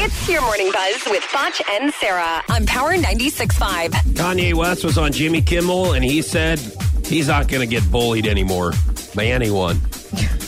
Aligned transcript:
It's 0.00 0.28
your 0.28 0.40
morning 0.42 0.70
buzz 0.72 1.02
with 1.10 1.22
Foch 1.24 1.60
and 1.70 1.92
Sarah 1.94 2.42
on 2.50 2.66
Power 2.66 2.94
96.5. 2.94 3.90
Kanye 4.14 4.54
West 4.54 4.84
was 4.84 4.96
on 4.96 5.10
Jimmy 5.12 5.42
Kimmel, 5.42 5.94
and 5.94 6.04
he 6.04 6.22
said 6.22 6.60
he's 7.04 7.26
not 7.28 7.48
going 7.48 7.60
to 7.60 7.66
get 7.66 7.90
bullied 7.90 8.26
anymore 8.26 8.72
by 9.14 9.26
anyone. 9.26 9.80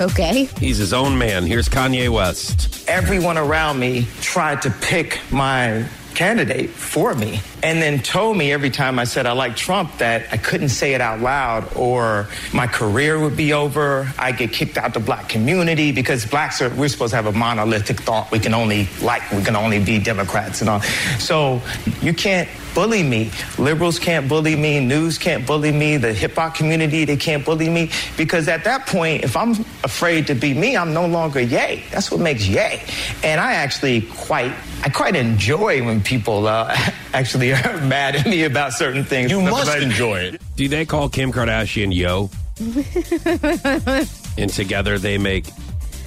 Okay. 0.00 0.44
He's 0.58 0.78
his 0.78 0.92
own 0.92 1.16
man. 1.16 1.44
Here's 1.46 1.68
Kanye 1.68 2.08
West. 2.08 2.88
everyone 2.88 3.38
around 3.38 3.78
me 3.78 4.08
tried 4.20 4.60
to 4.62 4.70
pick 4.70 5.20
my 5.30 5.86
candidate 6.14 6.70
for 6.70 7.14
me 7.14 7.40
and 7.62 7.80
then 7.80 8.00
told 8.00 8.36
me 8.36 8.52
every 8.52 8.70
time 8.70 8.98
I 8.98 9.04
said 9.04 9.26
I 9.26 9.32
like 9.32 9.56
Trump 9.56 9.98
that 9.98 10.26
I 10.32 10.36
couldn't 10.36 10.70
say 10.70 10.94
it 10.94 11.00
out 11.00 11.20
loud 11.20 11.74
or 11.76 12.28
my 12.52 12.66
career 12.66 13.18
would 13.18 13.36
be 13.36 13.52
over. 13.52 14.12
I 14.18 14.32
get 14.32 14.52
kicked 14.52 14.78
out 14.78 14.94
the 14.94 15.00
black 15.00 15.28
community 15.28 15.92
because 15.92 16.26
blacks 16.26 16.60
are 16.60 16.70
we're 16.70 16.88
supposed 16.88 17.10
to 17.10 17.16
have 17.16 17.26
a 17.26 17.32
monolithic 17.32 18.00
thought. 18.00 18.30
We 18.30 18.38
can 18.38 18.54
only 18.54 18.88
like 19.00 19.30
we 19.32 19.42
can 19.42 19.56
only 19.56 19.82
be 19.82 19.98
Democrats 19.98 20.60
and 20.60 20.70
all. 20.70 20.80
So 21.18 21.60
you 22.00 22.12
can't 22.12 22.48
bully 22.74 23.02
me. 23.02 23.30
Liberals 23.58 23.98
can't 23.98 24.28
bully 24.28 24.56
me. 24.56 24.80
News 24.80 25.18
can't 25.18 25.46
bully 25.46 25.72
me. 25.72 25.96
The 25.96 26.12
hip 26.12 26.34
hop 26.34 26.54
community, 26.54 27.04
they 27.04 27.16
can't 27.16 27.44
bully 27.44 27.68
me. 27.68 27.90
Because 28.16 28.48
at 28.48 28.64
that 28.64 28.86
point, 28.86 29.24
if 29.24 29.36
I'm 29.36 29.52
afraid 29.84 30.26
to 30.28 30.34
be 30.34 30.54
me, 30.54 30.76
I'm 30.76 30.92
no 30.92 31.06
longer 31.06 31.40
yay. 31.40 31.82
That's 31.90 32.10
what 32.10 32.20
makes 32.20 32.46
yay. 32.46 32.82
And 33.22 33.40
I 33.40 33.54
actually 33.54 34.02
quite, 34.02 34.52
I 34.84 34.88
quite 34.88 35.16
enjoy 35.16 35.84
when 35.84 36.02
people 36.02 36.46
uh, 36.46 36.74
actually 37.12 37.52
are 37.52 37.80
mad 37.86 38.16
at 38.16 38.26
me 38.26 38.44
about 38.44 38.72
certain 38.72 39.04
things. 39.04 39.30
You 39.30 39.40
must 39.42 39.70
I- 39.70 39.78
enjoy 39.78 40.20
it. 40.20 40.40
Do 40.56 40.68
they 40.68 40.84
call 40.84 41.08
Kim 41.08 41.32
Kardashian 41.32 41.94
Yo? 41.94 42.30
and 44.38 44.50
together 44.50 44.98
they 44.98 45.18
make. 45.18 45.46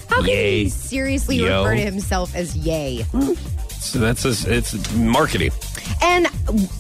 How 0.08 0.18
can 0.18 0.28
Yay. 0.30 0.64
he 0.66 0.70
seriously 0.70 1.38
Yo. 1.38 1.64
refer 1.64 1.76
to 1.76 1.82
himself 1.82 2.36
as 2.36 2.56
yay? 2.56 3.06
So 3.86 4.00
that's 4.00 4.24
his, 4.24 4.46
it's 4.46 4.94
marketing. 4.94 5.52
And 6.02 6.28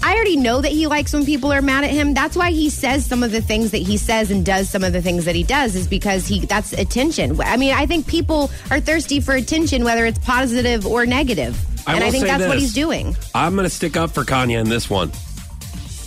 I 0.03 0.15
already 0.15 0.37
know 0.37 0.61
that 0.61 0.71
he 0.71 0.87
likes 0.87 1.13
when 1.13 1.25
people 1.25 1.51
are 1.51 1.61
mad 1.61 1.83
at 1.83 1.91
him. 1.91 2.13
That's 2.13 2.35
why 2.35 2.51
he 2.51 2.69
says 2.69 3.05
some 3.05 3.23
of 3.23 3.31
the 3.31 3.41
things 3.41 3.71
that 3.71 3.77
he 3.79 3.97
says 3.97 4.31
and 4.31 4.45
does 4.45 4.69
some 4.69 4.83
of 4.83 4.93
the 4.93 5.01
things 5.01 5.25
that 5.25 5.35
he 5.35 5.43
does 5.43 5.75
is 5.75 5.87
because 5.87 6.27
he 6.27 6.45
that's 6.45 6.73
attention. 6.73 7.39
I 7.41 7.57
mean, 7.57 7.73
I 7.73 7.85
think 7.85 8.07
people 8.07 8.49
are 8.71 8.79
thirsty 8.79 9.19
for 9.19 9.33
attention, 9.33 9.83
whether 9.83 10.05
it's 10.05 10.19
positive 10.19 10.85
or 10.85 11.05
negative. 11.05 11.59
and 11.87 12.03
I 12.03 12.11
think 12.11 12.25
that's 12.25 12.47
what 12.47 12.57
he's 12.57 12.73
doing. 12.73 13.15
I'm 13.33 13.55
going 13.55 13.65
to 13.65 13.69
stick 13.69 13.95
up 13.95 14.11
for 14.11 14.23
Kanye 14.23 14.59
in 14.59 14.69
this 14.69 14.89
one. 14.89 15.11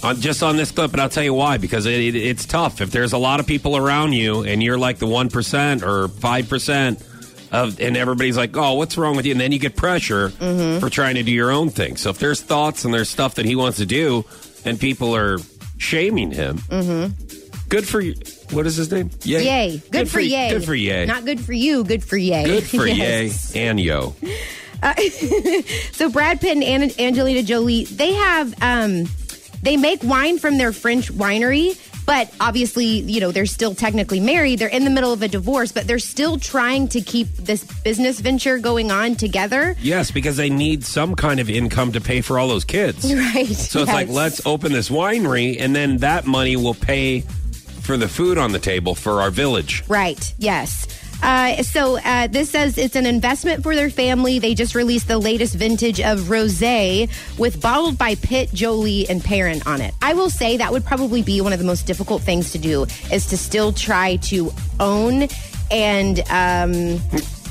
On, 0.03 0.21
just 0.21 0.45
on 0.45 0.57
this 0.57 0.71
clip, 0.71 0.93
and 0.93 1.01
I'll 1.01 1.09
tell 1.09 1.25
you 1.25 1.35
why. 1.35 1.59
Because 1.59 1.87
it, 1.87 2.01
it, 2.01 2.15
it's 2.15 2.47
tough. 2.47 2.81
If 2.81 2.91
there's 2.93 3.13
a 3.13 3.19
lot 3.19 3.41
of 3.41 3.47
people 3.47 3.77
around 3.77 4.13
you, 4.13 4.45
and 4.45 4.63
you're 4.63 4.79
like 4.79 4.99
the 4.99 5.07
one 5.07 5.29
percent 5.29 5.83
or 5.83 6.09
five 6.09 6.49
percent 6.49 7.03
of, 7.53 7.81
and 7.81 7.97
everybody's 7.97 8.37
like, 8.37 8.57
"Oh, 8.57 8.75
what's 8.75 8.97
wrong 8.99 9.17
with 9.17 9.27
you?" 9.27 9.33
And 9.33 9.41
then 9.41 9.53
you 9.53 9.59
get 9.59 9.77
pressure 9.77 10.29
Mm-hmm. 10.31 10.81
for 10.81 10.91
trying 10.91 11.15
to 11.17 11.23
do 11.23 11.33
your 11.33 11.51
own 11.51 11.71
thing. 11.71 11.97
So 11.97 12.11
if 12.11 12.19
there's 12.19 12.41
thoughts 12.41 12.85
and 12.85 12.93
there's 12.95 13.09
stuff 13.09 13.35
that 13.37 13.45
he 13.47 13.57
wants 13.57 13.79
to 13.79 13.87
do, 13.87 14.25
and 14.65 14.79
people 14.79 15.15
are 15.17 15.39
shaming 15.79 16.31
him, 16.31 16.59
good 17.69 17.87
for 17.87 18.01
you. 18.01 18.15
What 18.51 18.67
is 18.67 18.77
his 18.77 18.91
name? 18.91 19.11
Yay. 19.25 19.39
Mm-hmm. 19.39 19.47
Yay. 19.47 19.83
Good, 19.91 20.11
for, 20.11 20.21
yay. 20.21 20.49
Good 20.51 20.65
for 20.65 20.75
yay. 20.75 21.05
Not 21.07 21.25
good 21.27 21.41
for 21.41 21.53
you, 21.53 21.85
good 21.85 22.03
for 22.03 22.17
yay. 22.17 22.45
good 22.45 22.65
for 22.65 22.87
Yes. 22.87 23.55
yay 23.55 23.67
and 23.69 23.79
yo. 23.81 24.15
So 25.93 26.09
Brad 26.11 26.41
Pitt 26.41 26.57
and 26.57 27.01
Angelina 27.01 27.43
Jolie, 27.43 27.85
they 27.85 28.13
have 28.13 28.55
um 28.63 29.05
they 29.63 29.77
make 29.77 30.03
wine 30.05 30.39
from 30.39 30.57
their 30.57 30.73
French 30.73 31.11
winery, 31.13 31.77
but 32.09 32.33
obviously, 32.41 32.87
you 32.87 33.21
know, 33.21 33.33
they're 33.33 33.45
still 33.45 33.75
technically 33.75 34.19
married. 34.19 34.61
They're 34.61 34.69
in 34.69 34.85
the 34.85 34.91
middle 34.91 35.13
of 35.13 35.21
a 35.21 35.29
divorce, 35.29 35.73
but 35.73 35.87
they're 35.87 35.99
still 35.99 36.39
trying 36.39 36.89
to 36.89 37.03
keep 37.03 37.29
this 37.37 37.65
business 37.83 38.19
venture 38.19 38.57
going 38.59 38.91
on 38.91 39.15
together. 39.15 39.77
Yes, 39.83 40.11
because 40.11 40.39
they 40.39 40.49
need 40.49 40.87
some 40.87 41.15
kind 41.15 41.39
of 41.39 41.51
income 41.51 41.93
to 41.93 42.01
pay 42.01 42.23
for 42.23 42.39
all 42.39 42.49
those 42.49 42.65
kids. 42.65 43.13
Right. 43.19 43.49
So 43.49 43.81
it's 43.81 43.93
like, 43.93 44.09
let's 44.09 44.47
open 44.47 44.73
this 44.73 44.89
winery, 44.89 45.61
and 45.61 45.75
then 45.75 45.99
that 45.99 46.25
money 46.25 46.57
will 46.57 46.73
pay 46.75 47.25
for 47.89 47.97
the 47.97 48.07
food 48.07 48.37
on 48.37 48.53
the 48.53 48.59
table 48.59 48.95
for 48.95 49.23
our 49.23 49.31
village. 49.31 49.83
Right. 49.89 50.35
Yes. 50.37 50.87
Uh, 51.23 51.63
so 51.63 51.99
uh, 52.05 52.27
this 52.27 52.51
says 52.51 52.77
it's 52.77 52.95
an 52.97 53.07
investment 53.07 53.63
for 53.63 53.75
their 53.75 53.89
family. 53.89 54.39
They 54.39 54.55
just 54.55 54.75
released 54.75 55.09
the 55.09 55.17
latest 55.19 55.55
vintage 55.55 55.99
of 55.99 56.19
rosé 56.29 57.09
with 57.39 57.63
bottled 57.63 57.97
by 57.97 58.15
Pitt, 58.17 58.53
Jolie, 58.53 59.09
and 59.09 59.25
Perrin 59.25 59.63
on 59.65 59.81
it. 59.81 59.95
I 60.03 60.13
will 60.13 60.29
say 60.29 60.59
that 60.59 60.71
would 60.71 60.85
probably 60.85 61.23
be 61.23 61.41
one 61.41 61.55
of 61.55 61.59
the 61.59 61.65
most 61.65 61.87
difficult 61.87 62.21
things 62.21 62.53
to 62.53 62.59
do 62.59 62.85
is 63.11 63.25
to 63.29 63.39
still 63.39 63.73
try 63.73 64.17
to 64.17 64.53
own 64.81 65.29
and 65.71 66.21
um, 66.31 67.01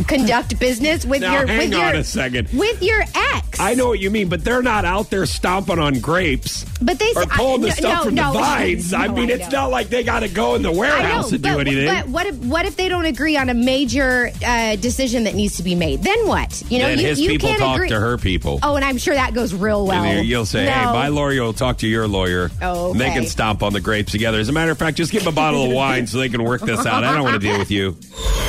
conduct 0.05 0.59
business 0.59 1.03
with 1.03 1.21
Now, 1.21 1.33
your 1.39 1.47
hang 1.47 1.69
with 1.71 1.79
on 1.79 1.93
your 1.93 2.01
a 2.01 2.03
second. 2.03 2.47
with 2.53 2.81
your 2.83 3.01
ex. 3.01 3.46
I 3.59 3.73
know 3.73 3.87
what 3.87 3.99
you 3.99 4.11
mean, 4.11 4.29
but 4.29 4.43
they're 4.43 4.61
not 4.61 4.85
out 4.85 5.09
there 5.09 5.25
stomping 5.25 5.79
on 5.79 5.99
grapes 5.99 6.63
But 6.81 6.99
they 6.99 7.11
or 7.15 7.23
I- 7.23 7.25
pulling 7.37 7.61
the 7.61 7.67
no, 7.69 7.73
stuff 7.73 7.99
no, 7.99 8.03
from 8.05 8.15
no. 8.15 8.33
the 8.33 8.39
vines. 8.39 8.93
I 8.93 9.07
mean, 9.07 9.29
I 9.31 9.35
it's 9.35 9.51
not 9.51 9.71
like 9.71 9.89
they 9.89 10.03
got 10.03 10.19
to 10.21 10.27
go 10.29 10.55
in 10.55 10.61
the 10.61 10.71
warehouse 10.71 11.31
know, 11.31 11.35
and 11.35 11.43
do 11.43 11.53
but, 11.55 11.67
anything. 11.67 11.87
but 11.87 12.07
what 12.07 12.25
if 12.27 12.35
what 12.37 12.65
if 12.65 12.75
they 12.77 12.87
don't 12.89 13.05
agree 13.05 13.35
on 13.37 13.49
a 13.49 13.53
major 13.53 14.29
uh, 14.45 14.75
decision 14.75 15.23
that 15.25 15.35
needs 15.35 15.57
to 15.57 15.63
be 15.63 15.75
made? 15.75 16.03
Then 16.03 16.27
what? 16.27 16.61
You 16.69 16.79
know, 16.79 16.87
then 16.87 16.99
you, 16.99 17.07
his 17.07 17.19
you 17.19 17.29
people 17.29 17.49
can't 17.49 17.59
talk 17.59 17.75
agree. 17.77 17.89
to 17.89 17.99
her 17.99 18.17
people. 18.17 18.59
Oh, 18.63 18.75
and 18.75 18.85
I'm 18.85 18.97
sure 18.97 19.15
that 19.15 19.33
goes 19.33 19.53
real 19.53 19.85
well. 19.85 20.03
And 20.03 20.27
you'll 20.27 20.45
say, 20.45 20.65
"Hey, 20.65 20.85
my 20.85 21.07
lawyer 21.07 21.41
will 21.41 21.53
talk 21.53 21.79
to 21.79 21.87
your 21.87 22.07
lawyer. 22.07 22.51
Oh, 22.61 22.91
and 22.91 22.99
They 22.99 23.09
can 23.09 23.25
stomp 23.25 23.63
on 23.63 23.73
the 23.73 23.81
grapes 23.81 24.11
together. 24.11 24.39
As 24.39 24.49
a 24.49 24.53
matter 24.53 24.71
of 24.71 24.77
fact, 24.77 24.97
just 24.97 25.11
give 25.11 25.23
them 25.23 25.33
a 25.33 25.35
bottle 25.35 25.63
of 25.65 25.71
wine 25.71 26.05
so 26.07 26.17
they 26.19 26.29
can 26.29 26.43
work 26.43 26.61
this 26.61 26.85
out. 26.85 27.03
I 27.03 27.13
don't 27.13 27.23
want 27.23 27.41
to 27.41 27.47
deal 27.47 27.57
with 27.57 27.71
you." 27.71 27.97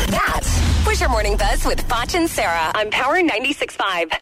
That 0.09 0.41
was 0.87 1.01
your 1.03 1.11
morning 1.11 1.37
buzz 1.37 1.67
with 1.67 1.83
Foch 1.83 2.15
and 2.15 2.31
Sarah 2.31 2.73
on 2.75 2.91
Power 2.91 3.17
96.5. 3.21 4.11